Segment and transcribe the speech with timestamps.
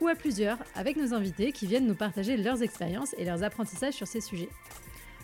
[0.00, 3.94] ou à plusieurs avec nos invités qui viennent nous partager leurs expériences et leurs apprentissages
[3.94, 4.48] sur ces sujets.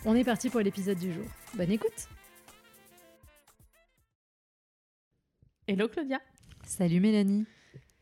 [0.05, 1.25] On est parti pour l'épisode du jour.
[1.55, 2.07] Bonne écoute
[5.67, 6.19] Hello Claudia
[6.65, 7.45] Salut Mélanie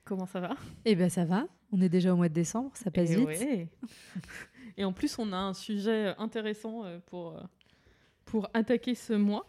[0.03, 0.55] Comment ça va?
[0.85, 3.25] Eh bien ça va, on est déjà au mois de décembre, ça passe Et vite.
[3.25, 3.67] ouais.
[4.77, 7.39] Et en plus, on a un sujet intéressant euh, pour, euh,
[8.25, 9.47] pour attaquer ce mois.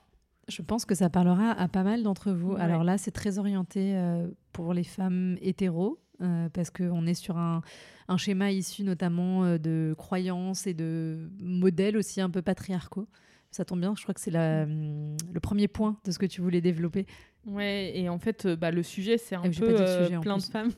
[0.48, 2.52] Je pense que ça parlera à pas mal d'entre vous.
[2.52, 2.60] Ouais.
[2.60, 7.36] Alors là, c'est très orienté euh, pour les femmes hétéros, euh, parce qu'on est sur
[7.36, 7.62] un,
[8.08, 13.08] un schéma issu notamment euh, de croyances et de modèles aussi un peu patriarcaux.
[13.50, 16.26] Ça tombe bien, je crois que c'est la, hum, le premier point de ce que
[16.26, 17.06] tu voulais développer.
[17.46, 20.04] Ouais, et en fait, euh, bah, le sujet, c'est un Ah oui, j'ai peu euh,
[20.06, 20.73] sujet, plein de femmes.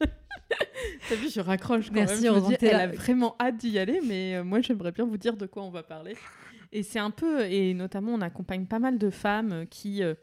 [1.08, 2.34] T'as vu, je raccroche quand Merci, même.
[2.34, 5.46] Je dis, elle a vraiment hâte d'y aller, mais moi, j'aimerais bien vous dire de
[5.46, 6.14] quoi on va parler.
[6.72, 10.14] Et c'est un peu, et notamment, on accompagne pas mal de femmes qui, euh,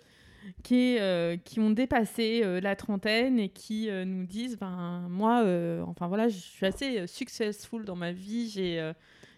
[0.64, 5.44] qui, euh, qui ont dépassé euh, la trentaine et qui euh, nous disent, ben moi,
[5.88, 8.92] enfin voilà, je suis assez successful dans ma vie, j'ai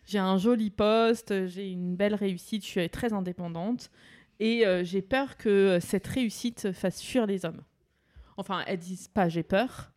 [0.06, 3.92] j'ai un joli poste, j'ai une belle réussite, je suis très indépendante,
[4.40, 7.62] et j'ai peur que cette réussite fasse fuir les hommes.
[8.38, 9.92] Enfin, elles disent pas j'ai peur,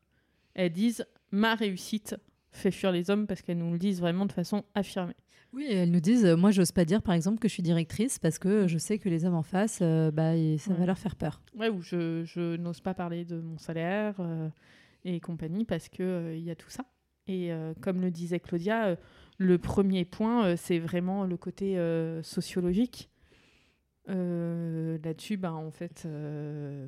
[0.54, 2.16] elles disent ma réussite
[2.52, 5.16] fait fuir les hommes parce qu'elles nous le disent vraiment de façon affirmée.
[5.54, 8.18] Oui, elles nous disent, euh, moi, j'ose pas dire, par exemple, que je suis directrice
[8.18, 10.98] parce que je sais que les hommes en face, euh, bah, et ça va leur
[10.98, 11.40] faire peur.
[11.56, 14.48] Ouais, ou je, je n'ose pas parler de mon salaire euh,
[15.04, 16.84] et compagnie parce que il y a tout ça.
[17.26, 18.98] Et comme le disait Claudia,
[19.38, 21.78] le premier point, c'est vraiment le côté
[22.22, 23.08] sociologique.
[24.08, 26.86] Euh, Là-dessus, bah, en fait, euh,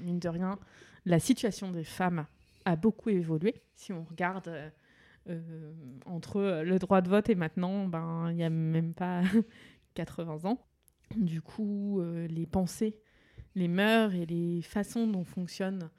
[0.00, 0.58] mine de rien,
[1.04, 2.26] la situation des femmes
[2.64, 3.54] a beaucoup évolué.
[3.74, 4.68] Si on regarde euh,
[5.28, 5.72] euh,
[6.06, 9.22] entre le droit de vote et maintenant, ben, il n'y a même pas
[9.94, 10.66] 80 ans.
[11.16, 13.00] Du coup, euh, les pensées
[13.54, 15.90] les mœurs et les façons dont fonctionnent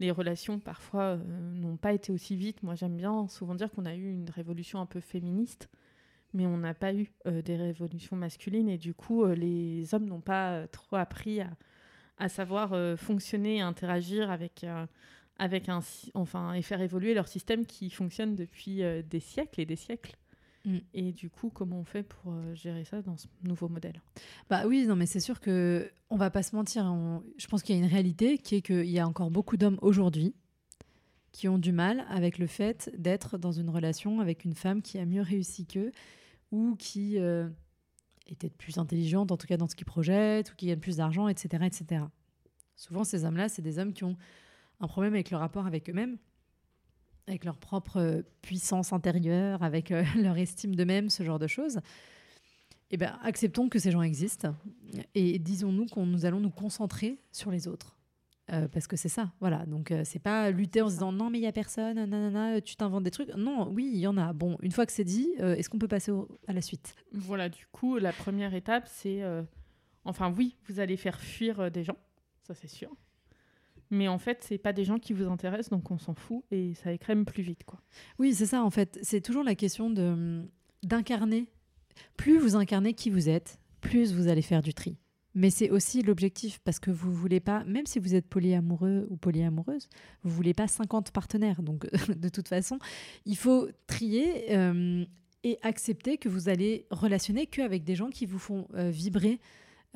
[0.00, 2.62] les relations parfois euh, n'ont pas été aussi vite.
[2.62, 5.68] Moi, j'aime bien souvent dire qu'on a eu une révolution un peu féministe,
[6.32, 10.06] mais on n'a pas eu euh, des révolutions masculines et du coup, euh, les hommes
[10.06, 14.86] n'ont pas euh, trop appris à, savoir euh, fonctionner et interagir avec, euh,
[15.38, 15.80] avec un,
[16.14, 20.16] enfin, et faire évoluer leur système qui fonctionne depuis euh, des siècles et des siècles.
[20.64, 20.78] Mm.
[20.94, 24.02] Et du coup, comment on fait pour euh, gérer ça dans ce nouveau modèle?
[24.50, 26.84] Bah oui, non, mais c'est sûr que on va pas se mentir.
[26.84, 29.56] on- Je pense qu'il y a une réalité qui est qu'il y a encore beaucoup
[29.56, 30.34] d'hommes aujourd'hui
[31.30, 34.98] qui ont du mal avec le fait d'être dans une relation avec une femme qui
[34.98, 35.92] a mieux réussi qu'eux
[36.50, 37.48] ou qui euh,
[38.26, 40.96] est peut-être plus intelligente, en tout cas dans ce qu'ils projettent, ou qui gagne plus
[40.96, 42.04] d'argent, etc., etc.
[42.74, 44.16] Souvent, ces hommes-là, c'est des hommes qui ont
[44.80, 46.18] un problème avec le rapport avec eux-mêmes,
[47.26, 51.80] avec leur propre puissance intérieure, avec euh, leur estime d'eux-mêmes, ce genre de choses.
[52.90, 54.54] Eh bien, acceptons que ces gens existent
[55.14, 57.98] et disons-nous qu'on nous allons nous concentrer sur les autres.
[58.50, 59.66] Euh, parce que c'est ça, voilà.
[59.66, 62.60] Donc, euh, c'est pas lutter en se disant non, mais il y a personne, nanana,
[62.62, 63.28] tu t'inventes des trucs.
[63.36, 64.32] Non, oui, il y en a.
[64.32, 66.12] Bon, une fois que c'est dit, euh, est-ce qu'on peut passer
[66.46, 66.94] à la suite?
[67.12, 69.22] Voilà, du coup, la première étape, c'est...
[70.04, 71.98] Enfin, oui, vous allez faire fuir des gens,
[72.42, 72.90] ça c'est sûr.
[73.90, 76.74] Mais en fait, c'est pas des gens qui vous intéressent, donc on s'en fout et
[76.74, 77.80] ça écrème plus vite, quoi.
[78.18, 78.98] Oui, c'est ça, en fait.
[79.02, 80.42] C'est toujours la question de
[80.84, 81.48] d'incarner.
[82.16, 84.96] Plus vous incarnez qui vous êtes, plus vous allez faire du tri.
[85.34, 89.16] Mais c'est aussi l'objectif parce que vous voulez pas, même si vous êtes polyamoureux ou
[89.16, 89.88] polyamoureuse,
[90.22, 91.62] vous voulez pas 50 partenaires.
[91.62, 92.78] Donc, de toute façon,
[93.24, 95.04] il faut trier euh,
[95.44, 99.38] et accepter que vous allez relationner qu'avec des gens qui vous font euh, vibrer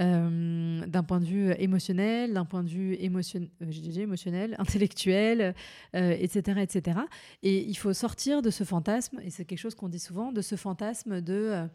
[0.01, 5.55] euh, d'un point de vue émotionnel, d'un point de vue euh, émotionnel, intellectuel,
[5.95, 7.01] euh, etc., etc.
[7.43, 10.41] Et il faut sortir de ce fantasme, et c'est quelque chose qu'on dit souvent, de
[10.41, 11.67] ce fantasme de euh,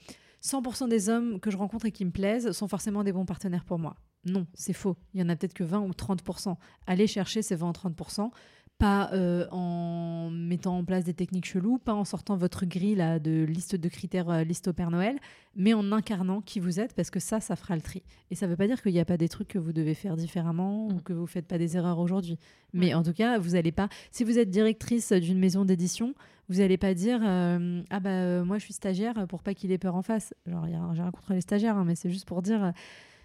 [0.43, 3.65] 100% des hommes que je rencontre et qui me plaisent sont forcément des bons partenaires
[3.65, 3.95] pour moi.
[4.25, 4.97] Non, c'est faux.
[5.13, 6.55] Il y en a peut-être que 20 ou 30%.
[6.85, 8.31] Allez chercher ces 20 ou 30%,
[8.77, 13.17] pas euh, en mettant en place des techniques cheloues, pas en sortant votre grille là,
[13.17, 15.17] de liste de critères, euh, liste au Père Noël,
[15.55, 18.03] mais en incarnant qui vous êtes, parce que ça, ça fera le tri.
[18.29, 19.95] Et ça ne veut pas dire qu'il n'y a pas des trucs que vous devez
[19.95, 21.01] faire différemment ou Mm.
[21.01, 22.37] que vous ne faites pas des erreurs aujourd'hui.
[22.73, 23.89] Mais en tout cas, vous n'allez pas.
[24.11, 26.13] Si vous êtes directrice d'une maison d'édition,
[26.49, 29.71] vous n'allez pas dire euh, Ah bah euh, moi je suis stagiaire pour pas qu'il
[29.71, 30.33] ait peur en face.
[30.45, 32.73] Genre, j'ai rien contre les stagiaires, hein, mais c'est juste pour dire.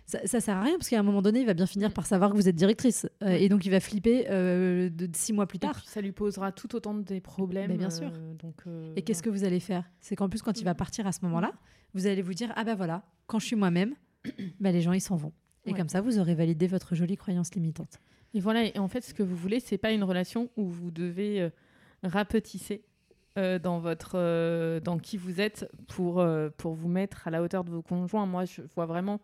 [0.07, 2.07] Ça, ça sert à rien parce qu'à un moment donné, il va bien finir par
[2.07, 3.07] savoir que vous êtes directrice.
[3.23, 5.75] Euh, et donc, il va flipper euh, de, de six mois plus tard.
[5.77, 7.71] puis, ça lui posera tout autant des problèmes.
[7.71, 8.11] Mais bien sûr.
[8.15, 9.85] euh, donc, euh, Et qu'est-ce que vous allez faire?
[10.01, 11.53] C'est qu'en plus, quand il va partir à ce moment-là,
[11.95, 13.95] vous allez vous dire Ah ben voilà, quand je suis moi-même,
[14.61, 15.33] bah, les gens ils s'en vont.
[15.65, 15.79] Et Ouais.
[15.79, 18.01] comme ça, vous aurez validé votre jolie croyance limitante.
[18.35, 20.91] Et voilà, et en fait, ce que vous voulez, c'est pas une relation où vous
[20.91, 21.51] devez
[22.03, 22.83] rapetisser
[23.39, 27.43] euh, dans votre euh, dans qui vous êtes pour euh, pour vous mettre à la
[27.43, 28.27] hauteur de vos conjoints.
[28.27, 29.21] Moi, je vois vraiment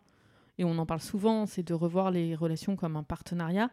[0.59, 3.71] et on en parle souvent, c'est de revoir les relations comme un partenariat.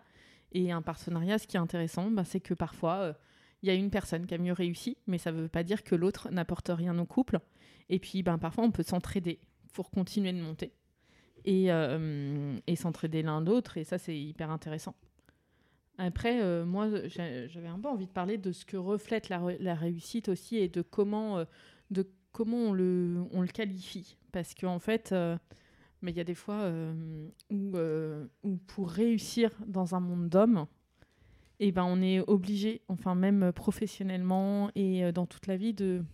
[0.53, 3.13] Et un partenariat, ce qui est intéressant, bah, c'est que parfois euh,
[3.63, 5.85] il y a une personne qui a mieux réussi, mais ça ne veut pas dire
[5.85, 7.41] que l'autre n'apporte rien au couple.
[7.91, 9.39] Et puis, ben, parfois, on peut s'entraider
[9.75, 10.73] pour continuer de monter
[11.45, 13.77] et, euh, et s'entraider l'un l'autre.
[13.77, 14.95] Et ça, c'est hyper intéressant.
[15.99, 20.29] Après, euh, moi, j'avais un peu envie de parler de ce que reflète la, réussite
[20.29, 21.45] aussi et de comment, euh,
[21.91, 24.17] de comment on, le, on le qualifie.
[24.33, 25.39] Parce qu'en fait, euh,
[26.03, 30.29] mais il y a des fois euh, où, euh, où pour réussir dans un monde
[30.29, 30.67] d'hommes,
[31.59, 36.05] eh ben, on est obligé, enfin même professionnellement et euh, dans toute la vie, de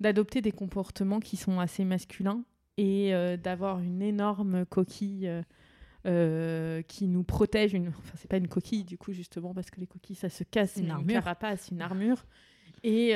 [0.00, 2.42] d'adopter des comportements qui sont assez masculins
[2.76, 5.30] et euh, d'avoir une énorme coquille
[6.04, 7.74] qui nous protège.
[7.74, 7.88] Une...
[7.88, 10.76] Enfin, c'est pas une coquille du coup justement parce que les coquilles ça se casse,
[10.76, 11.12] Une mais armure.
[11.14, 12.24] carapace, une armure.
[12.82, 13.14] Et,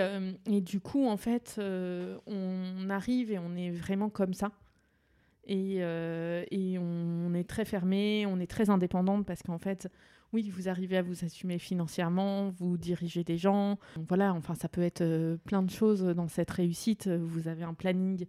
[0.49, 4.53] et du coup, en fait, on arrive et on est vraiment comme ça.
[5.47, 9.89] Et, euh, et on est très fermé, on est très indépendante parce qu'en fait,
[10.33, 13.79] oui, vous arrivez à vous assumer financièrement, vous dirigez des gens.
[14.09, 17.09] Voilà, enfin, ça peut être euh, plein de choses dans cette réussite.
[17.09, 18.27] Vous avez un planning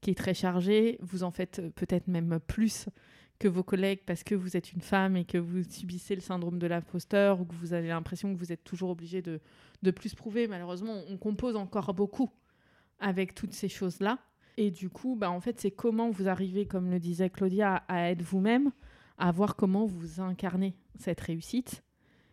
[0.00, 2.88] qui est très chargé, vous en faites euh, peut-être même plus
[3.38, 6.58] que vos collègues parce que vous êtes une femme et que vous subissez le syndrome
[6.58, 9.40] de l'imposteur ou que vous avez l'impression que vous êtes toujours obligé de,
[9.82, 10.46] de plus prouver.
[10.46, 12.30] Malheureusement, on compose encore beaucoup
[13.00, 14.18] avec toutes ces choses-là.
[14.60, 18.10] Et du coup, bah, en fait, c'est comment vous arrivez, comme le disait Claudia, à
[18.10, 18.72] être vous-même,
[19.16, 21.82] à voir comment vous incarnez cette réussite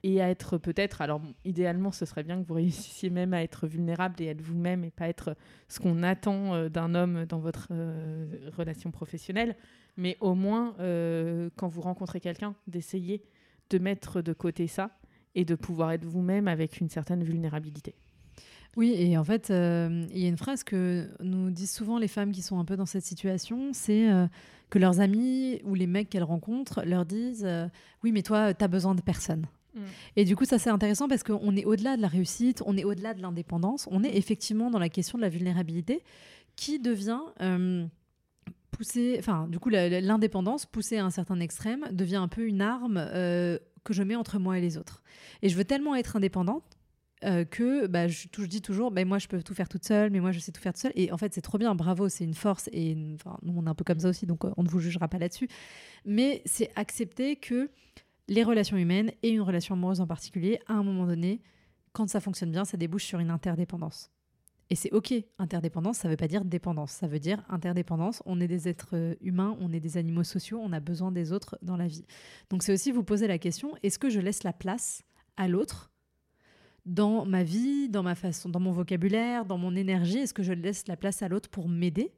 [0.03, 3.65] et à être peut-être, alors idéalement, ce serait bien que vous réussissiez même à être
[3.65, 5.38] vulnérable et être vous-même et pas être
[5.69, 9.56] ce qu'on attend euh, d'un homme dans votre euh, relation professionnelle,
[9.95, 13.23] mais au moins, euh, quand vous rencontrez quelqu'un, d'essayer
[13.69, 15.00] de mettre de côté ça
[15.33, 17.95] et de pouvoir être vous-même avec une certaine vulnérabilité.
[18.77, 22.07] Oui, et en fait, euh, il y a une phrase que nous disent souvent les
[22.07, 24.27] femmes qui sont un peu dans cette situation, c'est euh,
[24.69, 27.68] que leurs amis ou les mecs qu'elles rencontrent leur disent euh,
[28.03, 29.47] Oui, mais toi, tu as besoin de personne.
[29.74, 29.79] Mm.
[30.15, 32.83] Et du coup, ça c'est intéressant parce qu'on est au-delà de la réussite, on est
[32.83, 36.03] au-delà de l'indépendance, on est effectivement dans la question de la vulnérabilité
[36.56, 37.21] qui devient
[38.69, 42.97] poussée, enfin, du coup, l'indépendance poussée à un certain extrême devient un peu une arme
[43.03, 45.01] que je mets entre moi et les autres.
[45.41, 46.76] Et je veux tellement être indépendante
[47.24, 50.19] euh, que bah, je, dis toujours, bah, moi je peux tout faire toute seule, mais
[50.19, 50.92] moi je sais tout faire toute seule.
[50.96, 52.69] Et en fait, c'est trop bien, bravo, c'est une force.
[52.72, 55.08] Et nous, on est un peu comme ça aussi, donc euh, on ne vous jugera
[55.08, 55.48] pas là-dessus.
[56.06, 57.72] Mais c'est accepter que
[58.28, 61.42] les relations humaines et une relation amoureuse en particulier, à un moment donné,
[61.92, 64.12] quand ça fonctionne bien, ça débouche sur une interdépendance.
[64.69, 68.22] Et c'est OK, interdépendance, ça veut pas dire dépendance, ça veut dire interdépendance.
[68.25, 71.31] On est des êtres euh, humains, on est des animaux sociaux, on a besoin des
[71.31, 72.06] autres dans la vie.
[72.50, 75.04] Donc c'est aussi vous poser la question, est-ce que je laisse la place
[75.38, 75.90] à l'autre
[76.88, 80.54] dans ma vie, dans ma façon, dans mon vocabulaire, dans mon énergie Est-ce que je
[80.54, 82.12] laisse la place à l'autre pour m'aider?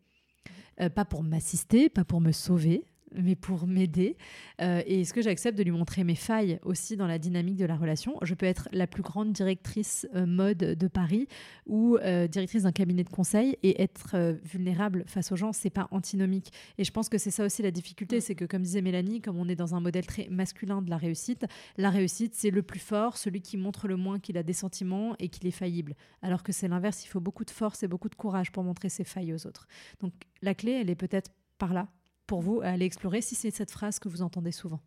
[0.80, 4.17] Euh, Pas pour m'assister, pas pour me sauver, mais pour m'aider.
[4.61, 7.65] Euh, et est-ce que j'accepte de lui montrer mes failles aussi dans la dynamique de
[7.65, 8.17] la relation?
[8.21, 11.27] Je peux être la plus grande directrice euh, mode de Paris
[11.65, 15.88] ou euh, directrice d'un cabinet de conseil et être vulnérable face aux gens, c'est pas
[15.91, 16.51] antinomique.
[16.77, 18.22] Et je pense que c'est ça aussi la difficulté, Mm.
[18.22, 20.98] c'est que comme disait Mélanie, comme on est dans un modèle très masculin de la
[20.98, 21.45] réussite,
[21.77, 25.15] la réussite c'est le plus fort, celui qui montre le moins qu'il a des sentiments
[25.19, 25.95] et qu'il est faillible.
[26.22, 28.89] Alors que c'est l'inverse, il faut beaucoup de force et beaucoup de courage pour montrer
[28.89, 29.67] ses failles aux autres.
[30.00, 31.88] Donc la clé, elle est peut-être par là
[32.29, 34.79] pour vous à aller explorer si c'est cette phrase que vous entendez souvent.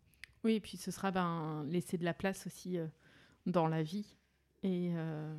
[0.45, 2.87] Oui, et puis ce sera ben, laisser de la place aussi euh,
[3.45, 4.15] dans la vie
[4.63, 5.37] et, euh,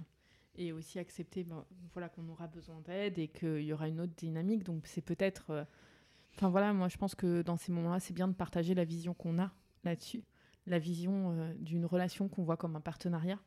[0.54, 4.12] et aussi accepter ben, voilà, qu'on aura besoin d'aide et qu'il y aura une autre
[4.16, 4.64] dynamique.
[4.64, 5.50] Donc c'est peut-être...
[5.50, 5.64] euh,
[6.37, 9.14] Enfin voilà, moi je pense que dans ces moments-là, c'est bien de partager la vision
[9.14, 9.52] qu'on a
[9.84, 10.25] là-dessus,
[10.66, 13.38] la vision d'une relation qu'on voit comme un partenariat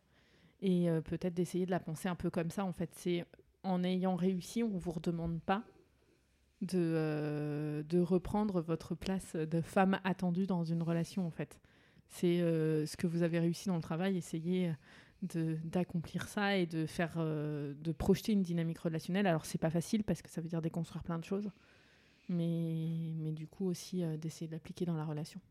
[0.62, 2.64] et peut-être d'essayer de la penser un peu comme ça.
[2.64, 3.26] En fait, c'est
[3.64, 5.66] en ayant réussi, on ne vous redemande pas
[6.62, 11.60] de, euh, de reprendre votre place de femme attendue dans une relation, en fait.
[12.10, 14.72] C'est euh, ce que vous avez réussi dans le travail, essayez
[15.22, 19.28] d'accomplir ça et de faire euh, de projeter une dynamique relationnelle.
[19.28, 21.50] Alors c'est pas facile parce que ça veut dire déconstruire plein de choses,
[22.30, 25.42] mais, mais du coup aussi d'essayer de l'appliquer dans la relation.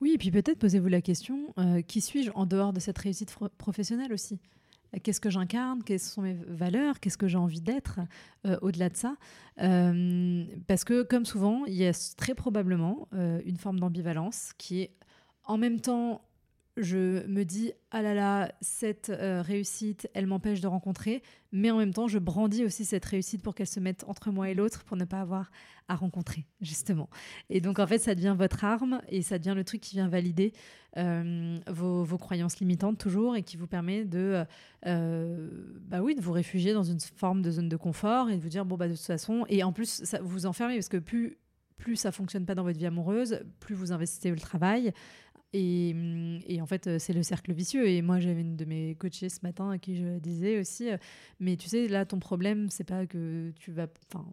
[0.00, 1.52] Oui, et puis peut-être posez-vous la question,
[1.88, 4.38] qui suis-je en dehors de cette réussite professionnelle aussi?
[5.02, 8.00] Qu'est-ce que j'incarne, quelles sont mes valeurs, qu'est-ce que j'ai envie d'être?
[8.46, 9.16] Euh, au-delà de ça.
[9.60, 14.82] Euh, parce que, comme souvent, il y a très probablement euh, une forme d'ambivalence qui
[14.82, 14.90] est
[15.44, 16.22] en même temps
[16.76, 21.22] je me dis ah là là cette euh, réussite elle m'empêche de rencontrer.
[21.52, 24.50] Mais en même temps je brandis aussi cette réussite pour qu'elle se mette entre moi
[24.50, 25.52] et l'autre pour ne pas avoir
[25.86, 27.08] à rencontrer justement.
[27.48, 30.08] Et donc en fait ça devient votre arme et ça devient le truc qui vient
[30.08, 30.52] valider
[30.96, 34.44] euh, vos, croyances limitantes toujours et qui vous permet de
[34.86, 35.48] euh,
[35.82, 38.48] bah oui de vous réfugier dans une forme de zone de confort et de vous
[38.48, 41.38] dire bon bah de toute façon et en plus ça vous enfermez parce que plus
[41.76, 44.92] plus ça fonctionne pas dans votre vie amoureuse, plus vous investissez le travail,
[45.54, 45.94] et,
[46.48, 47.88] et, en fait, c'est le cercle vicieux.
[47.88, 50.96] Et moi, j'avais une de mes coachées ce matin à qui je disais aussi, euh,
[51.38, 54.26] mais tu sais, là, ton problème, c'est pas que tu vas, enfin,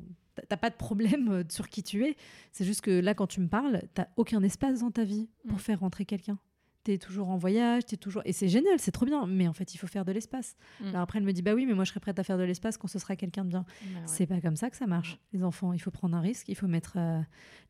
[0.50, 2.16] t'as pas de problème euh, sur qui tu es.
[2.52, 5.58] C'est juste que là, quand tu me parles, t'as aucun espace dans ta vie pour
[5.58, 5.62] mm.
[5.62, 6.40] faire rentrer quelqu'un
[6.84, 8.22] tu es toujours en voyage, tu toujours.
[8.26, 10.56] Et c'est génial, c'est trop bien, mais en fait, il faut faire de l'espace.
[10.80, 10.88] Mm.
[10.90, 12.44] Alors après, elle me dit Bah oui, mais moi, je serais prête à faire de
[12.44, 13.66] l'espace quand ce sera quelqu'un de bien.
[13.82, 15.74] Bah c'est pas comme ça que ça marche, les enfants.
[15.74, 17.20] Il faut prendre un risque, il faut mettre euh,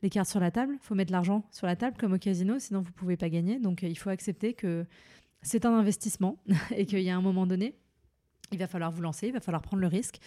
[0.01, 2.59] les cartes sur la table, il faut mettre l'argent sur la table, comme au casino,
[2.59, 3.59] sinon vous pouvez pas gagner.
[3.59, 4.85] Donc euh, il faut accepter que
[5.41, 6.37] c'est un investissement
[6.75, 7.75] et qu'il y a un moment donné,
[8.51, 10.19] il va falloir vous lancer, il va falloir prendre le risque.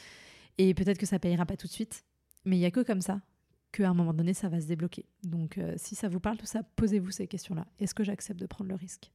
[0.59, 2.05] Et peut-être que ça payera pas tout de suite,
[2.45, 3.21] mais il y a que comme ça
[3.75, 5.04] qu'à un moment donné, ça va se débloquer.
[5.23, 7.66] Donc, euh, si ça vous parle, tout ça, posez-vous ces questions-là.
[7.78, 9.11] Est-ce que j'accepte de prendre le risque?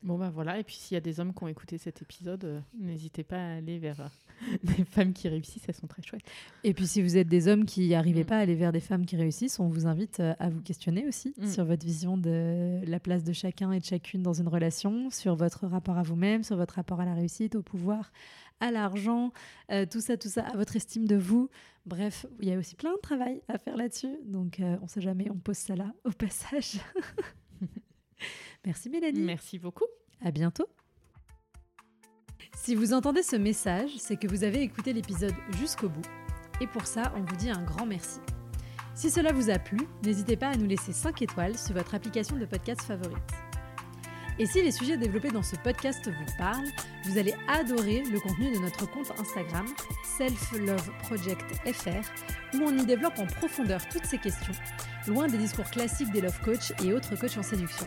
[0.00, 0.60] Bon, ben voilà.
[0.60, 3.36] Et puis, s'il y a des hommes qui ont écouté cet épisode, euh, n'hésitez pas
[3.36, 5.64] à aller vers euh, des femmes qui réussissent.
[5.66, 6.22] Elles sont très chouettes.
[6.62, 8.26] Et puis, si vous êtes des hommes qui n'arrivez mm.
[8.26, 11.34] pas à aller vers des femmes qui réussissent, on vous invite à vous questionner aussi
[11.36, 11.46] mm.
[11.48, 15.34] sur votre vision de la place de chacun et de chacune dans une relation, sur
[15.34, 18.12] votre rapport à vous-même, sur votre rapport à la réussite, au pouvoir,
[18.60, 19.32] à l'argent,
[19.90, 21.48] tout ça, tout ça, à votre estime de vous.
[21.88, 24.14] Bref, il y a aussi plein de travail à faire là-dessus.
[24.26, 26.80] Donc, euh, on ne sait jamais, on pose ça là au passage.
[28.66, 29.22] Merci Mélanie.
[29.22, 29.86] Merci beaucoup.
[30.20, 30.66] À bientôt.
[32.54, 36.06] Si vous entendez ce message, c'est que vous avez écouté l'épisode jusqu'au bout.
[36.60, 38.20] Et pour ça, on vous dit un grand merci.
[38.94, 42.36] Si cela vous a plu, n'hésitez pas à nous laisser 5 étoiles sur votre application
[42.36, 43.47] de podcast favorite.
[44.40, 46.68] Et si les sujets développés dans ce podcast vous parlent,
[47.04, 49.66] vous allez adorer le contenu de notre compte Instagram
[50.16, 50.52] Self
[52.54, 54.52] où on y développe en profondeur toutes ces questions,
[55.08, 57.86] loin des discours classiques des love coach et autres coachs en séduction.